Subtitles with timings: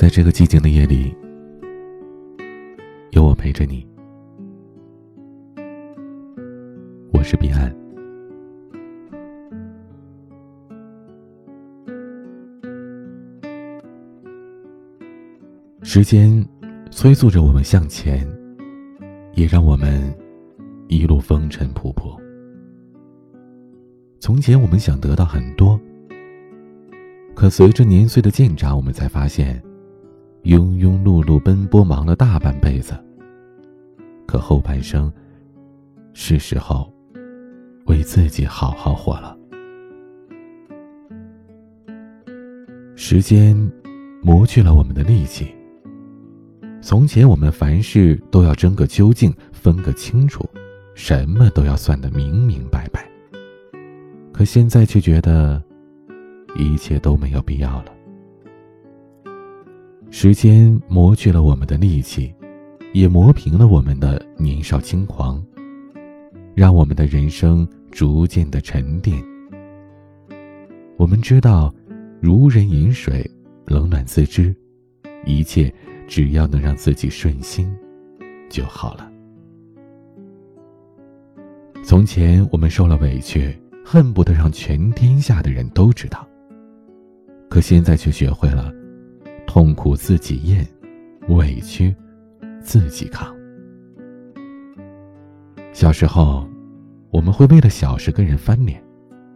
[0.00, 1.14] 在这个寂静的夜里，
[3.10, 3.86] 有我陪着你。
[7.12, 7.70] 我是彼岸。
[15.82, 16.42] 时间
[16.90, 18.26] 催促着我们向前，
[19.34, 20.02] 也让我们
[20.88, 22.18] 一路风尘仆仆。
[24.18, 25.78] 从前，我们想得到很多，
[27.34, 29.62] 可随着年岁的渐长，我们才发现。
[30.42, 32.94] 庸庸碌碌奔波忙了大半辈子，
[34.26, 35.12] 可后半生，
[36.14, 36.90] 是时候
[37.86, 39.36] 为自己好好活了。
[42.96, 43.56] 时间
[44.22, 45.54] 磨去了我们的力气。
[46.82, 50.48] 从前我们凡事都要争个究竟，分个清楚，
[50.94, 53.06] 什么都要算得明明白白。
[54.32, 55.62] 可现在却觉得，
[56.56, 57.92] 一切都没有必要了。
[60.12, 62.34] 时间磨去了我们的力气，
[62.92, 65.42] 也磨平了我们的年少轻狂，
[66.52, 69.22] 让我们的人生逐渐的沉淀。
[70.96, 71.72] 我们知道，
[72.20, 73.24] 如人饮水，
[73.66, 74.54] 冷暖自知，
[75.24, 75.72] 一切
[76.08, 77.72] 只要能让自己顺心
[78.48, 79.10] 就好了。
[81.84, 86.28] 从前我们受了委屈，恨不得让全天下的人都知道，
[87.48, 88.74] 可现在却学会了。
[89.52, 90.64] 痛苦自己咽，
[91.28, 91.92] 委屈
[92.62, 93.34] 自己扛。
[95.72, 96.48] 小时候，
[97.10, 98.80] 我们会为了小事跟人翻脸，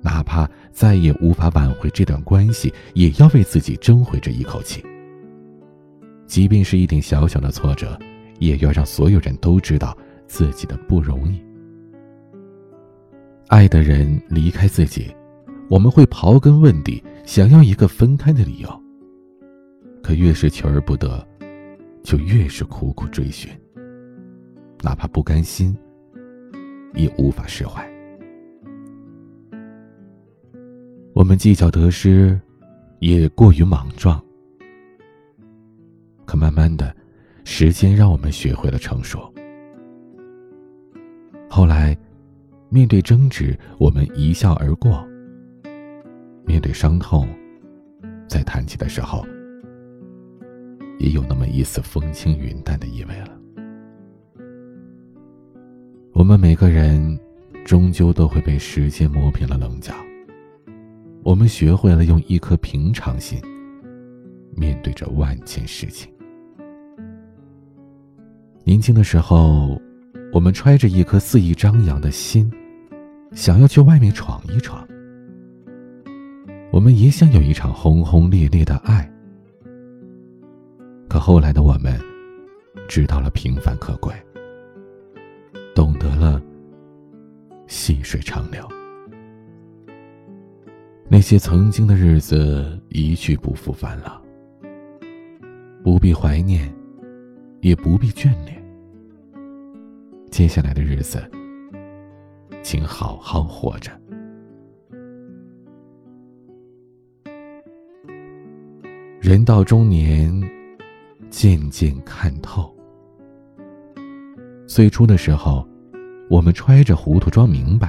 [0.00, 4.82] 哪怕再也无法挽回这段关系，也要为自己争回这一口气。
[6.26, 7.94] 即便是一点小小的挫折，
[8.38, 9.94] 也要让所有人都知道
[10.26, 11.38] 自己的不容易。
[13.48, 15.14] 爱的人离开自己，
[15.68, 18.87] 我们会刨根问底，想要一个分开的理由。
[20.08, 21.22] 可越是求而不得，
[22.02, 23.50] 就越是苦苦追寻。
[24.80, 25.76] 哪怕不甘心，
[26.94, 27.86] 也无法释怀。
[31.12, 32.40] 我们计较得失，
[33.00, 34.18] 也过于莽撞。
[36.24, 36.96] 可慢慢的，
[37.44, 39.30] 时间让我们学会了成熟。
[41.50, 41.94] 后来，
[42.70, 45.06] 面对争执，我们一笑而过；
[46.46, 47.28] 面对伤痛，
[48.26, 49.22] 在谈起的时候。
[50.98, 53.30] 也有那么一丝风轻云淡的意味了。
[56.12, 57.18] 我们每个人，
[57.64, 59.94] 终究都会被时间磨平了棱角。
[61.22, 63.40] 我们学会了用一颗平常心，
[64.56, 66.10] 面对着万千事情。
[68.64, 69.80] 年轻的时候，
[70.32, 72.50] 我们揣着一颗肆意张扬的心，
[73.32, 74.86] 想要去外面闯一闯。
[76.72, 79.08] 我们也想有一场轰轰烈烈的爱。
[81.08, 81.98] 可后来的我们，
[82.86, 84.12] 知道了平凡可贵，
[85.74, 86.40] 懂得了
[87.66, 88.68] 细水长流。
[91.08, 94.20] 那些曾经的日子一去不复返了，
[95.82, 96.70] 不必怀念，
[97.62, 98.62] 也不必眷恋。
[100.30, 101.18] 接下来的日子，
[102.62, 103.90] 请好好活着。
[109.20, 110.57] 人到中年。
[111.30, 112.74] 渐渐看透。
[114.66, 115.66] 最初的时候，
[116.28, 117.88] 我们揣着糊涂装明白；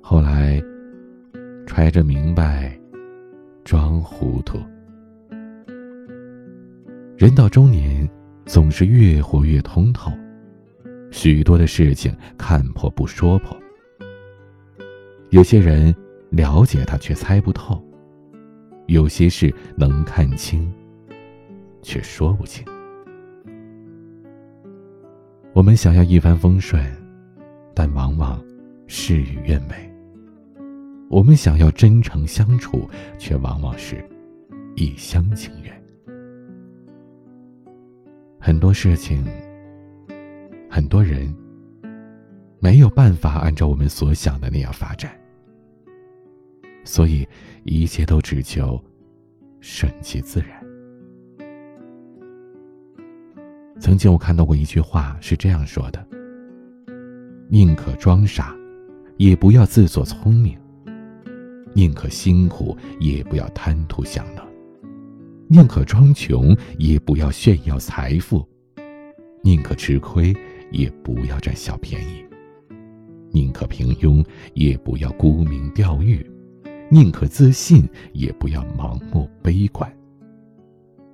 [0.00, 0.62] 后来，
[1.66, 2.78] 揣着明白
[3.64, 4.58] 装糊涂。
[7.16, 8.08] 人到中年，
[8.44, 10.12] 总是越活越通透，
[11.10, 13.56] 许多的事情看破不说破。
[15.30, 15.94] 有些人
[16.30, 17.82] 了解他却猜不透，
[18.86, 20.72] 有些事能看清。
[21.86, 22.66] 却说不清。
[25.52, 26.84] 我们想要一帆风顺，
[27.72, 28.44] 但往往
[28.88, 29.76] 事与愿违；
[31.08, 34.04] 我们想要真诚相处，却往往是
[34.74, 35.72] 一厢情愿。
[38.40, 39.24] 很多事情，
[40.68, 41.32] 很多人，
[42.58, 45.16] 没有办法按照我们所想的那样发展，
[46.82, 47.26] 所以
[47.62, 48.82] 一切都只求
[49.60, 50.65] 顺其自然。
[53.78, 56.04] 曾经我看到过一句话，是这样说的
[57.48, 58.54] ：“宁可装傻，
[59.18, 60.54] 也不要自作聪明；
[61.74, 64.42] 宁可辛苦，也不要贪图享乐；
[65.48, 68.42] 宁可装穷，也不要炫耀财富；
[69.42, 70.34] 宁可吃亏，
[70.72, 72.24] 也不要占小便宜；
[73.30, 74.24] 宁可平庸，
[74.54, 76.24] 也不要沽名钓誉；
[76.90, 79.90] 宁可自信，也不要盲目悲观。”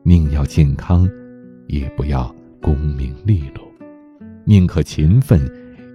[0.04, 1.08] 宁要健康，
[1.66, 3.62] 也不要功名利禄；
[4.44, 5.40] 宁可勤奋，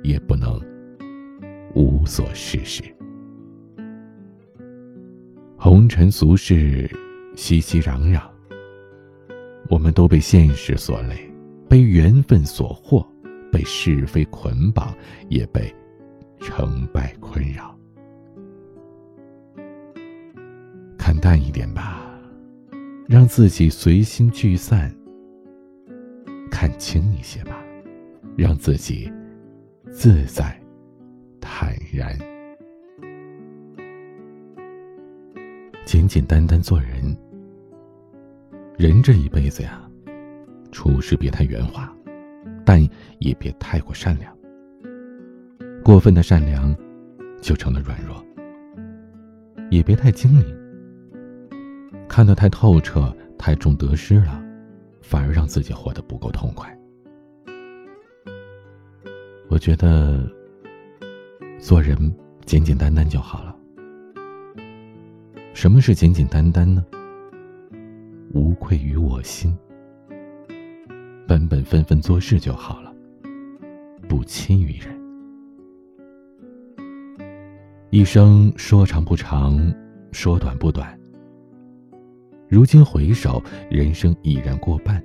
[0.04, 0.62] 也不能
[1.74, 2.84] 无所事事。
[5.56, 6.88] 红尘俗世，
[7.36, 8.22] 熙熙攘攘，
[9.70, 11.18] 我们都被现实所累，
[11.70, 13.04] 被缘分所惑，
[13.52, 14.94] 被是非捆绑，
[15.30, 15.74] 也被
[16.40, 17.74] 成败困扰。
[20.98, 22.04] 看淡一点吧。
[23.08, 24.94] 让自己随心聚散，
[26.50, 27.64] 看清一些吧，
[28.36, 29.12] 让自己
[29.92, 30.60] 自在
[31.40, 32.18] 坦然，
[35.86, 37.16] 简简单单做人。
[38.78, 39.82] 人这一辈子呀，
[40.72, 41.92] 处事别太圆滑，
[42.64, 42.82] 但
[43.20, 44.36] 也别太过善良。
[45.84, 46.76] 过分的善良，
[47.42, 48.16] 就成了软弱；
[49.72, 50.46] 也别太精明。
[52.08, 54.44] 看得太透彻，太重得失了，
[55.08, 56.78] 反而让自己活得不够痛快。
[59.48, 60.30] 我觉得，
[61.58, 61.98] 做人
[62.46, 63.56] 简简单单就好了。
[65.54, 66.86] 什么是简简单单呢？
[68.34, 69.58] 无愧于我心，
[71.26, 72.94] 本本分分做事就好了，
[74.10, 74.94] 不侵于人。
[77.92, 79.74] 一生说长不长，
[80.12, 81.00] 说短不短。
[82.50, 85.04] 如今回首，人生已然过半。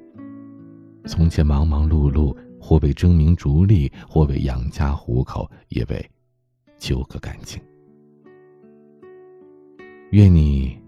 [1.06, 6.10] 从前忙忙碌碌，或为争名逐利，或为养家糊口，也为
[6.78, 7.60] 求个感情。
[10.12, 10.78] 愿你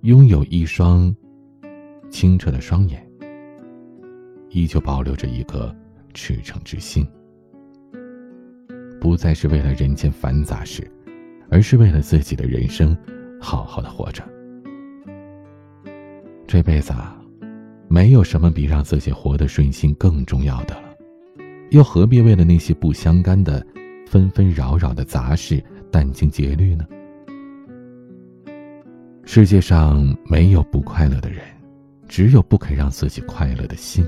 [0.00, 1.14] 拥有一双
[2.08, 3.06] 清澈的双眼，
[4.48, 5.74] 依旧保留着一颗
[6.14, 7.06] 赤诚之心，
[8.98, 10.90] 不再是为了人间繁杂事，
[11.50, 12.96] 而是为了自己的人生，
[13.38, 14.26] 好好的活着。
[16.48, 17.14] 这辈子啊，
[17.88, 20.96] 没有什么比让自己活得顺心更重要的了，
[21.72, 23.64] 又何必为了那些不相干的
[24.06, 25.62] 纷纷扰扰的杂事
[25.92, 26.86] 殚精竭虑呢？
[29.26, 31.40] 世界上没有不快乐的人，
[32.08, 34.02] 只有不肯让自己快乐的心。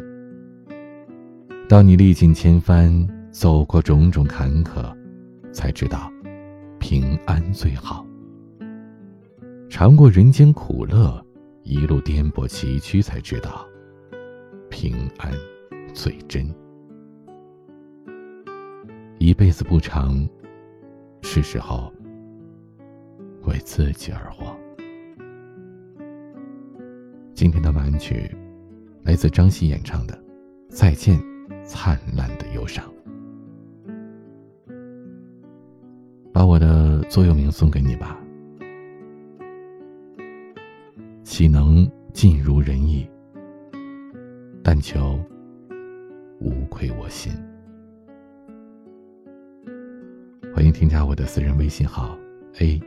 [1.69, 4.91] 当你历尽千帆，走过种种坎坷，
[5.53, 6.11] 才知道
[6.79, 8.03] 平安最好。
[9.69, 11.23] 尝过人间苦乐。
[11.71, 13.65] 一路颠簸崎岖，才知道
[14.71, 15.33] 平安
[15.95, 16.53] 最真。
[19.21, 20.29] 一辈子不长，
[21.23, 21.93] 是时候
[23.45, 24.53] 为自己而活。
[27.35, 28.35] 今天的晚安曲
[29.05, 30.15] 来自张希演唱的
[30.69, 31.23] 《再见，
[31.65, 32.85] 灿烂的忧伤》。
[36.33, 38.19] 把我的座右铭送给你吧。
[41.31, 43.09] 岂能尽如人意？
[44.65, 45.17] 但求
[46.41, 47.33] 无愧我心。
[50.53, 52.19] 欢迎添加我的私人微信号
[52.59, 52.81] ：a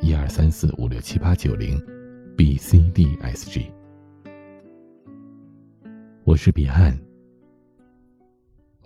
[0.00, 1.78] 一二三四五六七八九零
[2.38, 3.70] b c d s g。
[6.24, 6.98] 我是彼岸，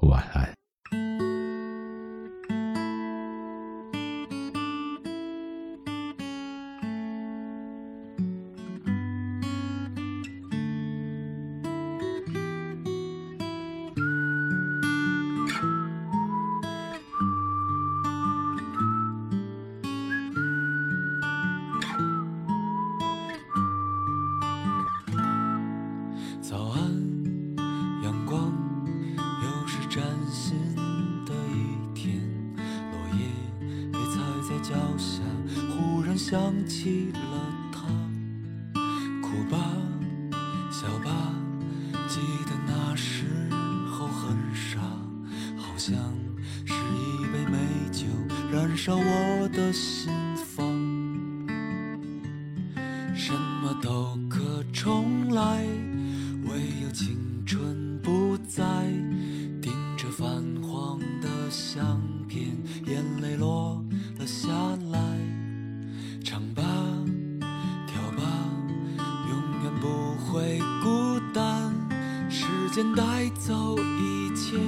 [0.01, 0.64] 晚安。
[36.27, 37.21] 想起了
[37.71, 37.81] 他，
[39.21, 39.59] 哭吧，
[40.73, 41.35] 笑吧，
[42.09, 43.27] 记得那时
[43.91, 44.81] 候很傻，
[45.59, 45.95] 好像
[46.65, 47.59] 是一杯美
[47.93, 48.07] 酒
[48.51, 50.11] 燃烧我的心
[50.57, 50.67] 房，
[53.15, 55.63] 什么都可重来，
[56.47, 58.63] 唯有青春不再。
[59.61, 60.27] 盯着泛
[60.63, 63.64] 黄的相片，眼泪落
[72.75, 74.59] 间带走一切，